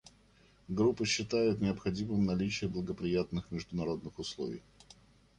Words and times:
Группа 0.67 1.05
считает 1.05 1.61
необходимым 1.61 2.25
наличие 2.25 2.67
благоприятных 2.71 3.51
международных 3.51 4.17
условий. 4.17 4.63